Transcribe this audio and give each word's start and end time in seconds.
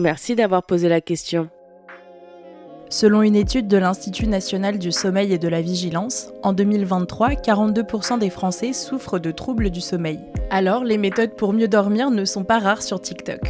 Merci 0.00 0.34
d'avoir 0.34 0.62
posé 0.62 0.88
la 0.88 1.02
question. 1.02 1.50
Selon 2.88 3.20
une 3.20 3.36
étude 3.36 3.68
de 3.68 3.76
l'Institut 3.76 4.26
national 4.26 4.78
du 4.78 4.92
sommeil 4.92 5.32
et 5.34 5.38
de 5.38 5.46
la 5.46 5.60
vigilance, 5.60 6.30
en 6.42 6.54
2023, 6.54 7.34
42% 7.34 8.18
des 8.18 8.30
Français 8.30 8.72
souffrent 8.72 9.18
de 9.18 9.30
troubles 9.30 9.68
du 9.68 9.82
sommeil. 9.82 10.18
Alors, 10.48 10.84
les 10.84 10.96
méthodes 10.96 11.36
pour 11.36 11.52
mieux 11.52 11.68
dormir 11.68 12.10
ne 12.10 12.24
sont 12.24 12.44
pas 12.44 12.58
rares 12.58 12.82
sur 12.82 13.00
TikTok. 13.00 13.40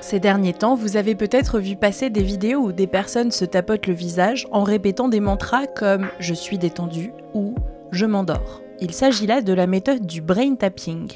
Ces 0.00 0.20
derniers 0.20 0.54
temps, 0.54 0.74
vous 0.74 0.96
avez 0.96 1.14
peut-être 1.14 1.58
vu 1.58 1.76
passer 1.76 2.08
des 2.08 2.22
vidéos 2.22 2.60
où 2.60 2.72
des 2.72 2.86
personnes 2.86 3.30
se 3.30 3.44
tapotent 3.44 3.86
le 3.86 3.94
visage 3.94 4.48
en 4.50 4.62
répétant 4.62 5.08
des 5.08 5.20
mantras 5.20 5.66
comme⁇ 5.66 6.04
Je 6.18 6.32
suis 6.32 6.56
détendu⁇ 6.56 7.08
ou⁇ 7.34 7.50
Je 7.92 8.06
m'endors⁇ 8.06 8.62
Il 8.80 8.92
s'agit 8.92 9.26
là 9.26 9.42
de 9.42 9.52
la 9.52 9.66
méthode 9.66 10.06
du 10.06 10.22
brain 10.22 10.54
tapping. 10.54 11.12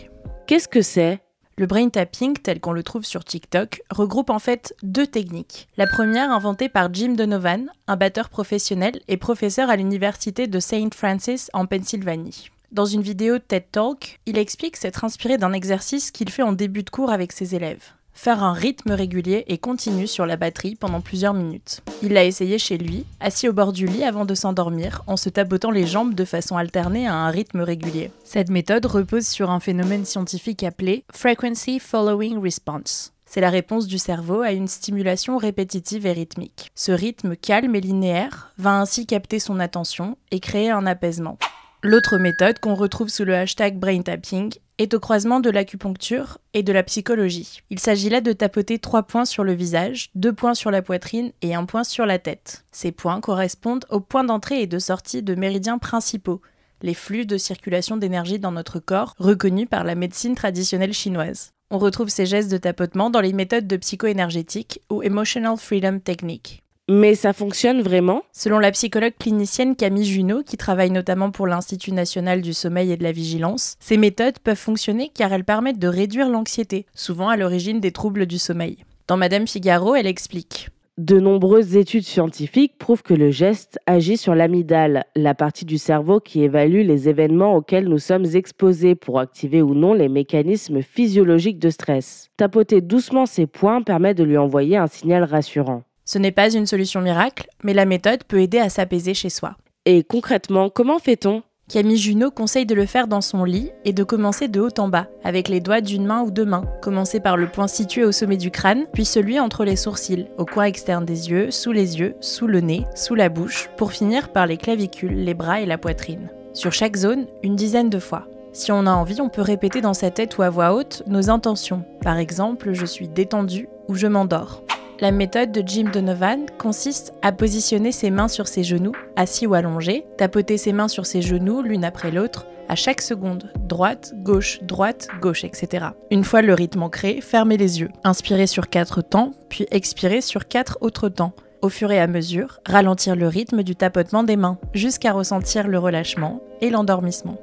Qu'est-ce 0.46 0.68
que 0.68 0.82
c'est? 0.82 1.20
Le 1.56 1.66
brain 1.66 1.88
tapping, 1.88 2.34
tel 2.34 2.60
qu'on 2.60 2.72
le 2.72 2.82
trouve 2.82 3.04
sur 3.04 3.24
TikTok, 3.24 3.82
regroupe 3.90 4.30
en 4.30 4.38
fait 4.38 4.74
deux 4.82 5.06
techniques. 5.06 5.68
La 5.76 5.86
première, 5.86 6.30
inventée 6.30 6.68
par 6.68 6.92
Jim 6.92 7.14
Donovan, 7.14 7.70
un 7.86 7.96
batteur 7.96 8.28
professionnel 8.28 9.00
et 9.08 9.16
professeur 9.16 9.70
à 9.70 9.76
l'université 9.76 10.46
de 10.46 10.60
St. 10.60 10.94
Francis 10.94 11.50
en 11.52 11.66
Pennsylvanie. 11.66 12.48
Dans 12.72 12.86
une 12.86 13.02
vidéo 13.02 13.38
TED 13.38 13.64
Talk, 13.70 14.20
il 14.24 14.38
explique 14.38 14.76
s'être 14.76 15.04
inspiré 15.04 15.36
d'un 15.36 15.52
exercice 15.52 16.10
qu'il 16.10 16.30
fait 16.30 16.42
en 16.42 16.52
début 16.52 16.82
de 16.82 16.90
cours 16.90 17.10
avec 17.10 17.32
ses 17.32 17.54
élèves 17.54 17.92
faire 18.12 18.42
un 18.42 18.52
rythme 18.52 18.92
régulier 18.92 19.44
et 19.48 19.58
continu 19.58 20.06
sur 20.06 20.26
la 20.26 20.36
batterie 20.36 20.76
pendant 20.76 21.00
plusieurs 21.00 21.34
minutes. 21.34 21.82
Il 22.02 22.12
l'a 22.12 22.24
essayé 22.24 22.58
chez 22.58 22.78
lui, 22.78 23.04
assis 23.20 23.48
au 23.48 23.52
bord 23.52 23.72
du 23.72 23.86
lit 23.86 24.04
avant 24.04 24.24
de 24.24 24.34
s'endormir, 24.34 25.02
en 25.06 25.16
se 25.16 25.28
tapotant 25.28 25.70
les 25.70 25.86
jambes 25.86 26.14
de 26.14 26.24
façon 26.24 26.56
alternée 26.56 27.06
à 27.06 27.14
un 27.14 27.30
rythme 27.30 27.60
régulier. 27.60 28.10
Cette 28.24 28.50
méthode 28.50 28.86
repose 28.86 29.26
sur 29.26 29.50
un 29.50 29.60
phénomène 29.60 30.04
scientifique 30.04 30.62
appelé 30.62 31.04
Frequency 31.12 31.78
Following 31.78 32.40
Response. 32.40 33.12
C'est 33.24 33.40
la 33.40 33.48
réponse 33.48 33.86
du 33.86 33.96
cerveau 33.96 34.42
à 34.42 34.52
une 34.52 34.68
stimulation 34.68 35.38
répétitive 35.38 36.04
et 36.04 36.12
rythmique. 36.12 36.70
Ce 36.74 36.92
rythme 36.92 37.34
calme 37.34 37.74
et 37.74 37.80
linéaire 37.80 38.52
va 38.58 38.78
ainsi 38.78 39.06
capter 39.06 39.38
son 39.38 39.58
attention 39.58 40.18
et 40.30 40.38
créer 40.38 40.68
un 40.68 40.84
apaisement. 40.84 41.38
L'autre 41.84 42.16
méthode 42.16 42.60
qu'on 42.60 42.76
retrouve 42.76 43.08
sous 43.08 43.24
le 43.24 43.34
hashtag 43.34 43.76
brain 43.76 44.02
tapping 44.02 44.54
est 44.78 44.94
au 44.94 45.00
croisement 45.00 45.40
de 45.40 45.50
l'acupuncture 45.50 46.38
et 46.54 46.62
de 46.62 46.72
la 46.72 46.84
psychologie. 46.84 47.58
Il 47.70 47.80
s'agit 47.80 48.08
là 48.08 48.20
de 48.20 48.32
tapoter 48.32 48.78
trois 48.78 49.02
points 49.02 49.24
sur 49.24 49.42
le 49.42 49.52
visage, 49.52 50.10
deux 50.14 50.32
points 50.32 50.54
sur 50.54 50.70
la 50.70 50.80
poitrine 50.80 51.32
et 51.42 51.56
un 51.56 51.64
point 51.64 51.82
sur 51.82 52.06
la 52.06 52.20
tête. 52.20 52.64
Ces 52.70 52.92
points 52.92 53.20
correspondent 53.20 53.84
aux 53.90 53.98
points 53.98 54.22
d'entrée 54.22 54.62
et 54.62 54.68
de 54.68 54.78
sortie 54.78 55.24
de 55.24 55.34
méridiens 55.34 55.78
principaux, 55.78 56.40
les 56.82 56.94
flux 56.94 57.26
de 57.26 57.36
circulation 57.36 57.96
d'énergie 57.96 58.38
dans 58.38 58.52
notre 58.52 58.78
corps 58.78 59.14
reconnus 59.18 59.68
par 59.68 59.82
la 59.82 59.96
médecine 59.96 60.36
traditionnelle 60.36 60.94
chinoise. 60.94 61.50
On 61.72 61.78
retrouve 61.78 62.10
ces 62.10 62.26
gestes 62.26 62.52
de 62.52 62.58
tapotement 62.58 63.10
dans 63.10 63.20
les 63.20 63.32
méthodes 63.32 63.66
de 63.66 63.76
psycho-énergétique 63.76 64.80
ou 64.88 65.02
Emotional 65.02 65.56
Freedom 65.56 65.98
Technique. 65.98 66.61
Mais 66.88 67.14
ça 67.14 67.32
fonctionne 67.32 67.80
vraiment 67.80 68.22
Selon 68.32 68.58
la 68.58 68.72
psychologue 68.72 69.14
clinicienne 69.18 69.76
Camille 69.76 70.04
Junot, 70.04 70.42
qui 70.42 70.56
travaille 70.56 70.90
notamment 70.90 71.30
pour 71.30 71.46
l'Institut 71.46 71.92
national 71.92 72.42
du 72.42 72.52
sommeil 72.52 72.90
et 72.90 72.96
de 72.96 73.04
la 73.04 73.12
vigilance, 73.12 73.76
ces 73.78 73.96
méthodes 73.96 74.40
peuvent 74.40 74.56
fonctionner 74.56 75.10
car 75.14 75.32
elles 75.32 75.44
permettent 75.44 75.78
de 75.78 75.88
réduire 75.88 76.28
l'anxiété, 76.28 76.86
souvent 76.92 77.28
à 77.28 77.36
l'origine 77.36 77.78
des 77.78 77.92
troubles 77.92 78.26
du 78.26 78.38
sommeil. 78.38 78.84
Dans 79.06 79.16
Madame 79.16 79.46
Figaro, 79.46 79.94
elle 79.94 80.08
explique. 80.08 80.70
De 80.98 81.18
nombreuses 81.18 81.76
études 81.76 82.04
scientifiques 82.04 82.76
prouvent 82.78 83.02
que 83.02 83.14
le 83.14 83.30
geste 83.30 83.78
agit 83.86 84.16
sur 84.16 84.34
l'amygdale, 84.34 85.04
la 85.16 85.34
partie 85.34 85.64
du 85.64 85.78
cerveau 85.78 86.20
qui 86.20 86.42
évalue 86.42 86.84
les 86.84 87.08
événements 87.08 87.54
auxquels 87.54 87.88
nous 87.88 87.98
sommes 87.98 88.26
exposés 88.34 88.94
pour 88.94 89.18
activer 89.18 89.62
ou 89.62 89.74
non 89.74 89.94
les 89.94 90.08
mécanismes 90.08 90.82
physiologiques 90.82 91.58
de 91.58 91.70
stress. 91.70 92.28
Tapoter 92.36 92.82
doucement 92.82 93.24
ces 93.24 93.46
points 93.46 93.82
permet 93.82 94.14
de 94.14 94.24
lui 94.24 94.36
envoyer 94.36 94.76
un 94.76 94.88
signal 94.88 95.24
rassurant. 95.24 95.84
Ce 96.12 96.18
n'est 96.18 96.30
pas 96.30 96.52
une 96.52 96.66
solution 96.66 97.00
miracle, 97.00 97.48
mais 97.64 97.72
la 97.72 97.86
méthode 97.86 98.24
peut 98.24 98.42
aider 98.42 98.58
à 98.58 98.68
s'apaiser 98.68 99.14
chez 99.14 99.30
soi. 99.30 99.56
Et 99.86 100.04
concrètement, 100.04 100.68
comment 100.68 100.98
fait-on? 100.98 101.42
Camille 101.70 101.96
Junot 101.96 102.30
conseille 102.30 102.66
de 102.66 102.74
le 102.74 102.84
faire 102.84 103.06
dans 103.06 103.22
son 103.22 103.44
lit 103.44 103.70
et 103.86 103.94
de 103.94 104.04
commencer 104.04 104.46
de 104.46 104.60
haut 104.60 104.78
en 104.78 104.88
bas, 104.88 105.06
avec 105.24 105.48
les 105.48 105.60
doigts 105.60 105.80
d'une 105.80 106.04
main 106.04 106.20
ou 106.20 106.30
deux 106.30 106.44
mains. 106.44 106.66
Commencer 106.82 107.18
par 107.18 107.38
le 107.38 107.48
point 107.48 107.66
situé 107.66 108.04
au 108.04 108.12
sommet 108.12 108.36
du 108.36 108.50
crâne, 108.50 108.84
puis 108.92 109.06
celui 109.06 109.40
entre 109.40 109.64
les 109.64 109.74
sourcils, 109.74 110.26
au 110.36 110.44
coin 110.44 110.64
externe 110.64 111.06
des 111.06 111.30
yeux, 111.30 111.50
sous 111.50 111.72
les 111.72 111.98
yeux, 111.98 112.14
sous 112.20 112.46
le 112.46 112.60
nez, 112.60 112.84
sous 112.94 113.14
la 113.14 113.30
bouche, 113.30 113.70
pour 113.78 113.92
finir 113.92 114.32
par 114.32 114.46
les 114.46 114.58
clavicules, 114.58 115.14
les 115.14 115.32
bras 115.32 115.62
et 115.62 115.66
la 115.66 115.78
poitrine. 115.78 116.28
Sur 116.52 116.74
chaque 116.74 116.98
zone, 116.98 117.24
une 117.42 117.56
dizaine 117.56 117.88
de 117.88 117.98
fois. 117.98 118.28
Si 118.52 118.70
on 118.70 118.86
a 118.86 118.92
envie, 118.92 119.22
on 119.22 119.30
peut 119.30 119.40
répéter 119.40 119.80
dans 119.80 119.94
sa 119.94 120.10
tête 120.10 120.36
ou 120.36 120.42
à 120.42 120.50
voix 120.50 120.74
haute 120.74 121.04
nos 121.06 121.30
intentions. 121.30 121.84
Par 122.02 122.18
exemple, 122.18 122.74
je 122.74 122.84
suis 122.84 123.08
détendu 123.08 123.66
ou 123.88 123.94
je 123.94 124.08
m'endors. 124.08 124.62
La 125.02 125.10
méthode 125.10 125.50
de 125.50 125.64
Jim 125.66 125.90
Donovan 125.92 126.46
consiste 126.58 127.12
à 127.22 127.32
positionner 127.32 127.90
ses 127.90 128.12
mains 128.12 128.28
sur 128.28 128.46
ses 128.46 128.62
genoux, 128.62 128.94
assis 129.16 129.48
ou 129.48 129.54
allongés, 129.54 130.06
tapoter 130.16 130.58
ses 130.58 130.72
mains 130.72 130.86
sur 130.86 131.06
ses 131.06 131.22
genoux 131.22 131.60
l'une 131.60 131.84
après 131.84 132.12
l'autre, 132.12 132.46
à 132.68 132.76
chaque 132.76 133.00
seconde, 133.00 133.52
droite, 133.66 134.12
gauche, 134.22 134.62
droite, 134.62 135.08
gauche, 135.20 135.42
etc. 135.42 135.86
Une 136.12 136.22
fois 136.22 136.40
le 136.40 136.54
rythme 136.54 136.84
ancré, 136.84 137.20
fermez 137.20 137.56
les 137.56 137.80
yeux. 137.80 137.90
Inspirez 138.04 138.46
sur 138.46 138.68
quatre 138.68 139.02
temps, 139.02 139.32
puis 139.48 139.66
expirez 139.72 140.20
sur 140.20 140.46
quatre 140.46 140.78
autres 140.82 141.08
temps. 141.08 141.32
Au 141.62 141.68
fur 141.68 141.90
et 141.90 141.98
à 141.98 142.06
mesure, 142.06 142.60
ralentir 142.64 143.16
le 143.16 143.26
rythme 143.26 143.64
du 143.64 143.74
tapotement 143.74 144.22
des 144.22 144.36
mains, 144.36 144.58
jusqu'à 144.72 145.10
ressentir 145.10 145.66
le 145.66 145.80
relâchement 145.80 146.40
et 146.60 146.70
l'endormissement. 146.70 147.38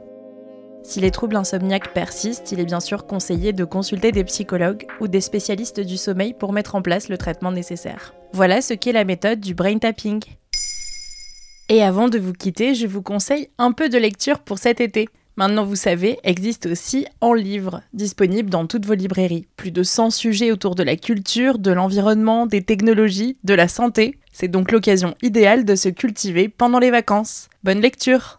Si 0.84 1.00
les 1.00 1.12
troubles 1.12 1.36
insomniaques 1.36 1.94
persistent, 1.94 2.52
il 2.52 2.60
est 2.60 2.66
bien 2.66 2.80
sûr 2.80 3.06
conseillé 3.06 3.54
de 3.54 3.64
consulter 3.64 4.12
des 4.12 4.24
psychologues 4.24 4.88
ou 5.00 5.08
des 5.08 5.22
spécialistes 5.22 5.80
du 5.80 5.98
sommeil 5.98 6.34
pour 6.34 6.54
mettre 6.54 6.76
en 6.76 6.82
place 6.82 7.10
le 7.10 7.18
traitement 7.18 7.52
nécessaire. 7.52 8.14
Voilà 8.34 8.62
ce 8.62 8.74
qu'est 8.74 8.92
la 8.92 9.06
méthode 9.06 9.40
du 9.40 9.54
brain 9.54 9.78
tapping. 9.78 10.22
Et 11.70 11.84
avant 11.84 12.10
de 12.10 12.18
vous 12.18 12.34
quitter, 12.34 12.74
je 12.74 12.88
vous 12.88 13.04
conseille 13.04 13.50
un 13.60 13.72
peu 13.72 13.90
de 13.90 13.98
lecture 13.98 14.40
pour 14.40 14.58
cet 14.58 14.82
été. 14.82 15.08
Maintenant, 15.38 15.64
vous 15.64 15.76
savez, 15.76 16.20
existe 16.24 16.66
aussi 16.66 17.06
en 17.22 17.34
livre, 17.34 17.82
disponible 17.94 18.50
dans 18.50 18.66
toutes 18.66 18.86
vos 18.86 18.96
librairies. 18.96 19.48
Plus 19.56 19.72
de 19.72 19.84
100 19.84 20.10
sujets 20.10 20.52
autour 20.52 20.76
de 20.76 20.84
la 20.84 20.98
culture, 20.98 21.60
de 21.60 21.72
l'environnement, 21.72 22.46
des 22.46 22.64
technologies, 22.64 23.38
de 23.44 23.54
la 23.54 23.68
santé. 23.68 24.18
C'est 24.34 24.48
donc 24.48 24.72
l'occasion 24.72 25.16
idéale 25.22 25.64
de 25.64 25.76
se 25.76 25.90
cultiver 25.90 26.50
pendant 26.50 26.80
les 26.80 26.92
vacances. 26.92 27.48
Bonne 27.64 27.80
lecture 27.80 28.39